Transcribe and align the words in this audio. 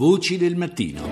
Voci 0.00 0.38
del 0.38 0.56
mattino. 0.56 1.02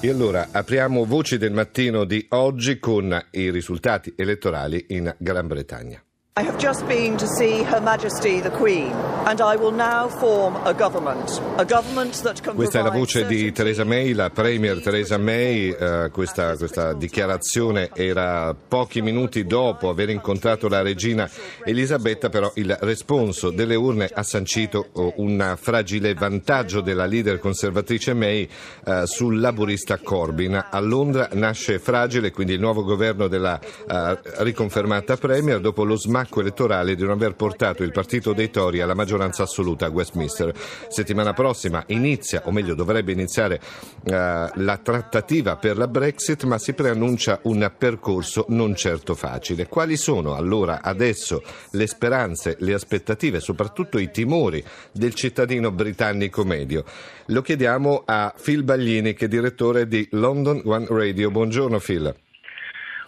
E 0.00 0.10
allora 0.10 0.48
apriamo 0.50 1.04
Voci 1.04 1.38
del 1.38 1.52
mattino 1.52 2.02
di 2.04 2.26
oggi 2.30 2.80
con 2.80 3.16
i 3.30 3.52
risultati 3.52 4.12
elettorali 4.16 4.86
in 4.88 5.14
Gran 5.16 5.46
Bretagna. 5.46 6.05
I 6.38 6.42
have 6.42 6.58
just 6.58 6.86
been 6.86 7.16
to 7.16 7.26
see 7.26 7.62
Her 7.62 7.80
Majesty 7.80 8.42
the 8.42 8.50
Queen 8.50 8.92
and 9.24 9.40
I 9.40 9.56
will 9.56 9.72
now 9.72 10.06
form 10.06 10.54
a 10.66 10.74
government, 10.74 11.40
a 11.56 11.64
government 11.64 12.22
that 12.24 12.42
can 12.42 12.54
Questa 12.54 12.80
è 12.80 12.82
la 12.82 12.90
voce 12.90 13.24
di 13.24 13.50
Theresa 13.52 13.84
May, 13.84 14.12
la 14.12 14.28
Premier 14.28 14.78
Theresa 14.82 15.16
May. 15.16 15.70
eh, 15.70 16.10
questa, 16.12 16.54
questa 16.58 16.92
dichiarazione 16.92 17.88
era 17.94 18.54
pochi 18.54 19.00
minuti 19.00 19.46
dopo 19.46 19.88
aver 19.88 20.10
incontrato 20.10 20.68
la 20.68 20.82
regina 20.82 21.26
Elisabetta, 21.64 22.28
però 22.28 22.52
il 22.56 22.76
responso 22.82 23.48
delle 23.48 23.74
urne 23.74 24.10
ha 24.12 24.22
sancito 24.22 24.88
oh, 24.92 25.14
un 25.16 25.56
fragile 25.58 26.12
vantaggio 26.12 26.82
della 26.82 27.06
leader 27.06 27.38
conservatrice 27.38 28.12
May 28.12 28.46
eh, 28.84 29.06
sul 29.06 29.40
laburista 29.40 29.96
Corbyn. 29.96 30.66
A 30.70 30.80
Londra 30.80 31.30
nasce 31.32 31.78
fragile 31.78 32.30
quindi 32.30 32.52
il 32.52 32.60
nuovo 32.60 32.84
governo 32.84 33.26
della 33.26 33.58
eh, 33.58 34.18
riconfermata 34.44 35.16
Premier 35.16 35.60
dopo 35.60 35.82
lo 35.82 35.96
smacco 35.96 36.25
elettorale 36.34 36.94
di 36.94 37.02
non 37.02 37.12
aver 37.12 37.34
portato 37.34 37.82
il 37.82 37.92
partito 37.92 38.32
dei 38.32 38.50
Tory 38.50 38.80
alla 38.80 38.94
maggioranza 38.94 39.44
assoluta 39.44 39.86
a 39.86 39.90
Westminster. 39.90 40.52
Settimana 40.88 41.32
prossima 41.32 41.84
inizia, 41.88 42.42
o 42.44 42.50
meglio 42.50 42.74
dovrebbe 42.74 43.12
iniziare, 43.12 43.60
eh, 44.04 44.50
la 44.54 44.80
trattativa 44.82 45.56
per 45.56 45.76
la 45.76 45.88
Brexit, 45.88 46.44
ma 46.44 46.58
si 46.58 46.72
preannuncia 46.72 47.40
un 47.42 47.70
percorso 47.76 48.46
non 48.48 48.74
certo 48.74 49.14
facile. 49.14 49.68
Quali 49.68 49.96
sono 49.96 50.34
allora 50.34 50.82
adesso 50.82 51.42
le 51.72 51.86
speranze, 51.86 52.56
le 52.60 52.74
aspettative, 52.74 53.40
soprattutto 53.40 53.98
i 53.98 54.10
timori 54.10 54.64
del 54.92 55.14
cittadino 55.14 55.70
britannico 55.70 56.44
medio? 56.44 56.84
Lo 57.26 57.42
chiediamo 57.42 58.02
a 58.04 58.34
Phil 58.40 58.62
Baglini, 58.62 59.14
che 59.14 59.24
è 59.24 59.28
direttore 59.28 59.88
di 59.88 60.06
London 60.12 60.62
One 60.64 60.86
Radio. 60.88 61.30
Buongiorno 61.30 61.78
Phil. 61.78 62.14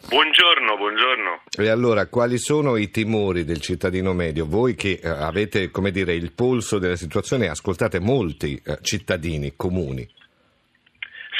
Buongiorno, 0.06 0.76
buongiorno. 0.76 1.42
E 1.58 1.68
allora, 1.68 2.06
quali 2.06 2.38
sono 2.38 2.76
i 2.76 2.90
timori 2.90 3.44
del 3.44 3.60
cittadino 3.60 4.12
medio? 4.12 4.46
Voi 4.46 4.74
che 4.74 5.00
eh, 5.02 5.08
avete, 5.08 5.70
come 5.70 5.90
dire, 5.90 6.14
il 6.14 6.32
polso 6.32 6.78
della 6.78 6.96
situazione, 6.96 7.48
ascoltate 7.48 7.98
molti 7.98 8.60
eh, 8.64 8.78
cittadini 8.80 9.54
comuni. 9.56 10.06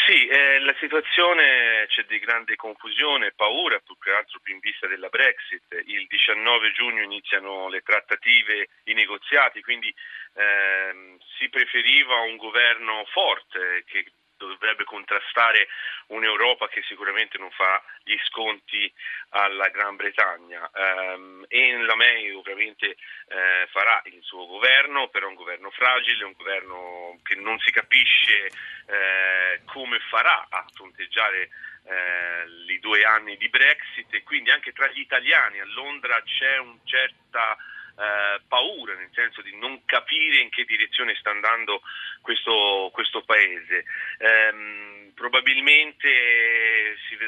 Sì, 0.07 0.27
eh, 0.27 0.59
la 0.61 0.75
situazione 0.81 1.87
c'è 1.89 2.05
di 2.09 2.19
grande 2.19 2.57
confusione 2.57 3.29
e 3.29 3.33
paura, 3.37 3.79
più 3.79 3.97
che 3.99 4.11
altro 4.11 4.41
più 4.43 4.55
in 4.55 4.61
vista 4.61 4.87
della 4.87 5.09
Brexit. 5.09 5.65
Il 5.87 6.07
19 6.09 6.73
giugno 6.73 7.03
iniziano 7.03 7.69
le 7.69 7.81
trattative, 7.83 8.69
i 8.85 8.93
negoziati, 8.93 9.63
quindi 9.63 9.95
ehm, 10.35 11.17
si 11.39 11.49
preferiva 11.49 12.21
un 12.21 12.37
governo 12.37 13.05
forte 13.13 13.85
che 13.87 14.05
dovrebbe 14.47 14.85
contrastare 14.85 15.69
un'Europa 16.09 16.69
che 16.69 16.83
sicuramente 16.83 17.39
non 17.39 17.51
fa 17.51 17.83
gli 18.03 18.17
sconti 18.27 18.93
alla 19.31 19.69
Gran 19.69 19.97
Bretagna. 19.97 20.71
Ehm, 20.75 21.45
e 21.49 21.77
la 21.79 21.95
May 21.97 22.31
ovviamente 22.33 22.97
eh, 23.29 23.67
farà 23.71 24.01
il 24.07 24.23
suo 24.23 24.47
governo, 24.47 25.09
però 25.09 25.27
è 25.27 25.31
un 25.31 25.35
governo 25.35 25.71
fragile, 25.71 26.25
un 26.25 26.35
governo 26.37 27.19
che 27.23 27.35
non 27.35 27.59
si 27.59 27.71
capisce 27.71 28.47
eh, 28.87 29.61
come 29.67 29.99
farà 30.09 30.47
a 30.49 30.65
fronteggiare 30.73 31.51
eh, 31.85 32.73
i 32.73 32.79
due 32.81 33.05
anni 33.05 33.37
di 33.37 33.49
Brexit. 33.49 34.13
E 34.15 34.23
quindi 34.23 34.51
anche 34.51 34.73
tra 34.73 34.87
gli 34.89 35.01
italiani 35.01 35.61
a 35.61 35.67
Londra 35.67 36.23
c'è 36.23 36.59
un 36.59 36.79
certa 36.85 37.57
eh, 37.99 38.41
paura, 38.47 38.95
nel 38.95 39.11
senso 39.13 39.43
di 39.43 39.57
non 39.57 39.85
capire 39.85 40.39
in 40.39 40.51
che 40.51 40.65
direzione 40.65 41.17
sta 41.17 41.31
andando 41.31 41.83
questo, 42.23 42.91
questo 42.93 43.23
paese. 43.23 43.85
Ehm, 44.19 45.13
probabilmente 45.15 46.97
si 47.09 47.19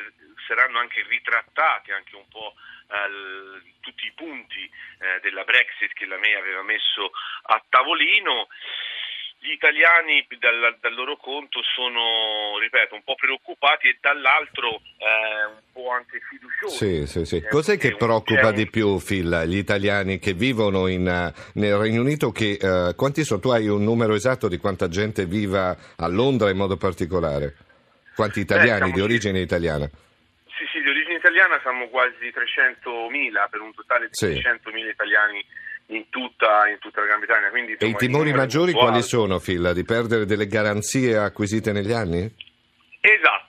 saranno 0.47 0.79
anche 0.79 1.05
ritrattati 1.09 1.93
anche 1.93 2.15
un 2.15 2.29
po' 2.29 2.55
eh, 2.91 3.63
tutti 3.81 4.07
i 4.07 4.13
punti 4.13 4.63
eh, 4.65 5.21
della 5.21 5.45
Brexit 5.45 5.93
che 5.93 6.07
la 6.07 6.19
May 6.19 6.35
aveva 6.35 6.63
messo 6.63 7.11
a 7.43 7.63
tavolino. 7.69 8.49
Gli 9.43 9.53
italiani 9.53 10.27
dal, 10.39 10.77
dal 10.81 10.95
loro 10.95 11.17
conto 11.17 11.63
sono, 11.75 12.59
ripeto, 12.59 12.95
un 12.95 13.03
po' 13.03 13.15
preoccupati 13.15 13.89
e 13.89 13.99
dall'altro 13.99 14.83
eh, 14.99 15.45
un 15.47 15.70
po' 15.91 15.97
anche 15.97 16.21
fiduciosi. 16.29 16.77
Sì, 16.77 17.07
sì, 17.07 17.25
sì. 17.25 17.45
Cos'è 17.49 17.77
che 17.77 17.97
preoccupa 17.97 18.49
un- 18.49 18.55
di 18.55 18.69
più, 18.71 18.99
Phil, 18.99 19.45
gli 19.47 19.57
italiani 19.57 20.19
che 20.19 20.33
vivono 20.35 20.87
in, 20.87 21.07
eh, 21.09 21.33
nel 21.55 21.77
Regno 21.77 22.01
Unito? 22.03 22.31
Che, 22.31 22.59
eh, 22.61 22.95
quanti 22.95 23.25
sono? 23.25 23.41
Tu 23.41 23.49
hai 23.51 23.67
un 23.69 23.83
numero 23.83 24.15
esatto 24.15 24.49
di 24.49 24.59
quanta 24.59 24.89
gente 24.89 25.27
viva 25.27 25.77
a 25.97 26.07
Londra 26.07 26.51
in 26.51 26.57
modo 26.57 26.77
particolare? 26.77 27.57
Quanti 28.15 28.41
italiani 28.41 28.77
siamo 28.79 28.93
di 28.93 29.01
origine 29.01 29.41
italiana? 29.41 29.87
Sì, 29.87 30.65
sì, 30.73 30.81
di 30.83 30.89
origine 30.89 31.17
italiana 31.17 31.59
siamo 31.63 31.89
quasi 31.89 32.31
300.000 32.31 33.49
per 33.51 33.61
un 33.61 33.73
totale 33.75 34.07
di 34.07 34.11
Sì. 34.13 34.27
300.000 34.27 34.91
italiani 34.91 35.45
in 35.87 36.05
tutta, 36.11 36.69
in 36.69 36.79
tutta 36.79 37.01
la 37.01 37.07
Gran 37.07 37.19
Bretagna. 37.21 37.49
Quindi, 37.51 37.73
E 37.73 37.75
i 37.87 37.91
insomma, 37.91 37.97
timori 37.99 38.33
maggiori 38.33 38.73
quali 38.73 39.03
sono, 39.03 39.39
Phil? 39.41 39.73
Di 39.75 39.85
perdere 39.85 40.25
delle 40.27 40.47
garanzie 40.47 41.17
acquisite 41.17 41.73
negli 41.73 41.93
anni? 41.93 42.31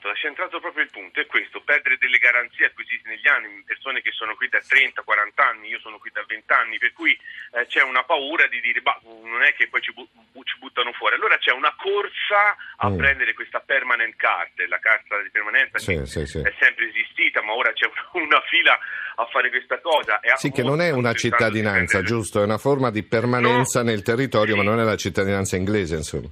Esatto, 0.02 0.10
è 0.10 0.18
centrato 0.18 0.58
proprio 0.58 0.82
il 0.82 0.90
punto, 0.90 1.20
è 1.20 1.26
questo, 1.26 1.60
perdere 1.62 1.96
delle 1.98 2.18
garanzie 2.18 2.66
acquisite 2.66 3.08
negli 3.08 3.28
anni, 3.28 3.62
persone 3.64 4.02
che 4.02 4.10
sono 4.10 4.34
qui 4.34 4.48
da 4.48 4.58
30, 4.58 5.02
40 5.02 5.46
anni, 5.46 5.68
io 5.68 5.78
sono 5.78 5.98
qui 5.98 6.10
da 6.12 6.24
20 6.26 6.52
anni, 6.52 6.78
per 6.78 6.92
cui 6.92 7.12
eh, 7.52 7.66
c'è 7.66 7.82
una 7.82 8.02
paura 8.02 8.48
di 8.48 8.60
dire, 8.60 8.80
bah, 8.80 8.98
non 9.22 9.42
è 9.42 9.54
che 9.54 9.68
poi 9.68 9.80
ci, 9.80 9.92
bu- 9.92 10.08
ci 10.42 10.58
buttano 10.58 10.92
fuori, 10.92 11.14
allora 11.14 11.38
c'è 11.38 11.52
una 11.52 11.72
corsa 11.78 12.56
a 12.78 12.90
Mm. 12.90 12.96
prendere 12.96 13.32
questa 13.34 13.60
permanent 13.60 14.16
card, 14.16 14.50
la 14.66 14.78
carta 14.80 15.22
di 15.22 15.30
permanenza 15.30 15.78
Sì, 15.78 15.94
che 15.94 16.06
sì, 16.06 16.26
sì. 16.26 16.38
è 16.42 16.52
sempre 16.58 16.88
esistita, 16.88 17.40
ma 17.42 17.54
ora 17.54 17.72
c'è 17.72 17.86
una, 17.86 18.24
una 18.24 18.40
fila 18.48 18.76
a 19.16 19.26
fare 19.26 19.50
questa 19.50 19.78
cosa. 19.80 20.18
Sì, 20.34 20.50
che 20.50 20.62
non 20.64 20.80
è 20.80 20.90
una 20.90 21.14
cittadinanza, 21.14 22.02
giusto? 22.02 22.40
È 22.40 22.44
una 22.44 22.58
forma 22.58 22.90
di 22.90 23.04
permanenza 23.04 23.82
No. 23.82 23.90
nel 23.90 24.02
territorio, 24.02 24.56
ma 24.56 24.64
non 24.64 24.80
è 24.80 24.82
la 24.82 24.96
cittadinanza 24.96 25.54
inglese, 25.56 25.94
insomma. 25.94 26.28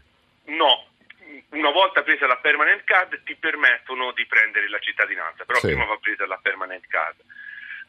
Volta 1.90 2.02
presa 2.04 2.28
la 2.28 2.36
permanent 2.36 2.84
card 2.84 3.20
ti 3.24 3.34
permettono 3.34 4.12
di 4.12 4.24
prendere 4.26 4.68
la 4.68 4.78
cittadinanza, 4.78 5.44
però 5.44 5.58
Sì. 5.58 5.66
prima 5.66 5.84
va 5.86 5.96
presa 5.96 6.24
la 6.24 6.38
permanent 6.40 6.86
card. 6.86 7.16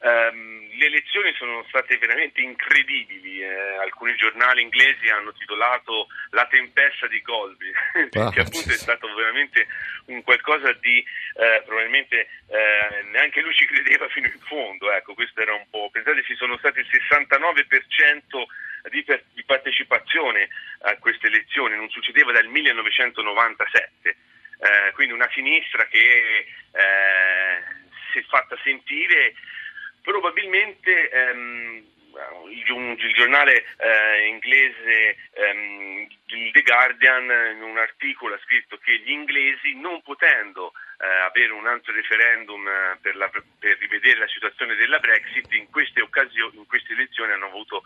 Ehm, 0.03 0.67
le 0.75 0.85
elezioni 0.88 1.31
sono 1.38 1.63
state 1.67 2.00
veramente 2.00 2.41
incredibili, 2.41 3.44
eh, 3.44 3.75
alcuni 3.78 4.16
giornali 4.16 4.63
inglesi 4.63 5.07
hanno 5.09 5.31
titolato 5.34 6.07
La 6.31 6.47
tempesta 6.47 7.06
di 7.06 7.22
Golby, 7.22 7.72
Ah, 8.17 8.31
che 8.31 8.40
appunto 8.40 8.69
è 8.69 8.81
stato 8.81 9.13
veramente 9.13 9.67
un 10.06 10.23
qualcosa 10.23 10.73
di 10.73 11.06
eh, 11.35 11.61
probabilmente 11.63 12.28
eh, 12.47 13.03
neanche 13.11 13.41
lui 13.41 13.53
ci 13.53 13.67
credeva 13.67 14.09
fino 14.09 14.25
in 14.25 14.40
fondo, 14.47 14.91
ecco, 14.91 15.13
questo 15.13 15.41
era 15.41 15.53
un 15.53 15.69
po', 15.69 15.91
pensate 15.91 16.23
ci 16.23 16.34
sono 16.35 16.57
stati 16.57 16.79
il 16.79 16.88
69% 16.90 18.41
di, 18.90 19.03
per- 19.03 19.22
di 19.41 19.44
partecipazione 19.44 20.50
a 20.81 20.96
queste 20.97 21.28
elezioni, 21.28 21.75
non 21.75 21.90
succedeva 21.90 22.31
dal 22.31 22.47
1997, 22.47 24.16
Eh, 24.62 24.91
quindi 24.94 25.12
una 25.12 25.28
sinistra 25.34 25.88
che 25.88 25.97
eh, 25.97 27.63
si 28.12 28.19
è 28.19 28.24
fatta 28.29 28.56
sentire 28.63 29.34
probabilmente 30.03 31.09
ehm, 31.09 31.84
il, 32.50 33.13
giornale 33.16 33.66
eh, 33.78 34.28
inglese 34.28 35.18
ehm, 35.34 36.08
The 36.52 36.62
Guardian 36.62 37.56
in 37.56 37.63
un 37.63 37.79
articolo 37.79 38.35
ha 38.35 38.40
scritto 38.44 38.78
che 38.78 39.00
gli 39.00 39.09
inglesi 39.09 39.73
non 39.79 40.00
potendo 40.03 40.73
eh, 41.00 41.08
avere 41.08 41.53
un 41.53 41.66
altro 41.66 41.91
referendum 41.94 42.68
eh, 42.68 42.97
per, 43.02 43.16
la- 43.16 43.31
per 43.31 43.78
rivedere 43.79 44.19
la 44.19 44.28
situazione 44.28 44.75
della 44.75 45.00
Brexit 45.00 45.52
in 45.53 45.69
queste 45.72 46.02
occasioni, 46.02 46.58
in 46.58 46.68
queste 46.68 46.94
elezioni 46.94 47.31
hanno 47.31 47.47
avuto 47.47 47.81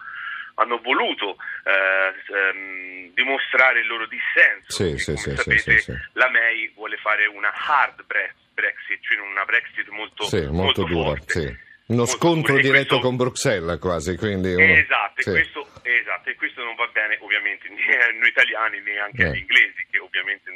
hanno 0.56 0.80
voluto 0.82 1.38
eh, 1.64 2.14
ehm, 2.34 3.14
dimostrare 3.14 3.80
il 3.82 3.88
loro 3.88 4.08
dissenso. 4.08 4.72
Sì, 4.72 4.98
sì, 4.98 5.14
come 5.14 5.18
sì, 5.18 5.36
sapete, 5.36 5.80
sì, 5.80 5.94
la 6.14 6.30
May 6.30 6.72
vuole 6.74 6.98
fare 6.98 7.26
una 7.28 7.52
hard 7.54 8.04
Bre- 8.06 8.34
Brexit, 8.54 9.00
cioè 9.02 9.20
una 9.20 9.44
Brexit 9.46 9.88
molto, 9.90 10.24
Sì, 10.26 10.46
molto, 10.48 10.84
dura. 10.84 11.10
forte. 11.10 11.40
sì. 11.42 11.64
Uno 11.88 12.00
Molto 12.00 12.18
scontro 12.18 12.54
dura. 12.54 12.64
Diretto 12.64 12.88
questo- 12.98 13.00
con 13.08 13.16
Bruxelles 13.16 13.80
quasi, 13.80 14.18
quindi 14.18 14.54
uno- 14.56 14.74
Esatto, 14.74 15.20
e 15.22 15.24
questo, 15.24 15.68
esatto, 15.84 16.30
e 16.32 16.36
questo 16.36 16.64
non 16.64 16.74
va 16.74 16.88
bene 16.92 17.16
ovviamente 17.22 17.70
né 17.70 17.98
a 18.02 18.10
noi 18.18 18.28
italiani 18.30 18.80
né 18.82 18.98
anche 18.98 19.22
Eh. 19.22 19.26
agli 19.28 19.38
inglesi, 19.38 19.86
ovviamente 20.20 20.52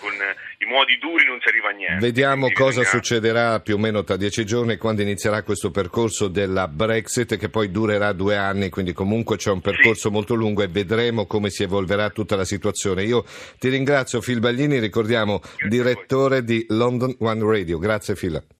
con 0.00 0.12
eh, 0.12 0.64
i 0.64 0.66
modi 0.68 0.98
duri 0.98 1.24
non 1.26 1.38
si 1.40 1.48
arriva 1.48 1.68
a 1.70 1.72
niente. 1.72 2.04
Vediamo 2.04 2.46
Quindi 2.46 2.54
cosa 2.54 2.80
bisogna- 2.80 2.88
succederà 2.88 3.60
più 3.60 3.74
o 3.76 3.78
meno 3.78 4.04
tra 4.04 4.16
dieci 4.16 4.44
giorni 4.44 4.76
quando 4.76 5.02
inizierà 5.02 5.42
questo 5.42 5.70
percorso 5.70 6.28
della 6.28 6.68
Brexit 6.68 7.36
che 7.36 7.48
poi 7.48 7.70
durerà 7.70 8.12
due 8.12 8.36
anni, 8.36 8.68
quindi 8.70 8.92
comunque 8.92 9.36
c'è 9.36 9.50
un 9.50 9.60
percorso 9.60 10.10
molto 10.10 10.34
lungo 10.34 10.62
e 10.62 10.68
vedremo 10.68 11.26
come 11.26 11.50
si 11.50 11.62
evolverà 11.62 12.10
tutta 12.10 12.36
la 12.36 12.44
situazione. 12.44 13.04
Io 13.04 13.24
ti 13.58 13.68
ringrazio 13.68 14.20
Phil 14.20 14.40
Baglini, 14.40 14.78
ricordiamo 14.78 15.40
voi. 15.40 15.68
direttore 15.68 16.44
di 16.44 16.64
London 16.68 17.14
One 17.20 17.42
Radio. 17.42 17.78
Grazie 17.78 18.14
Phil. 18.14 18.44